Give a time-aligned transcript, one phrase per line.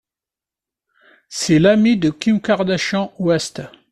[1.29, 3.61] C'est l'ami de Kim Kardashian West.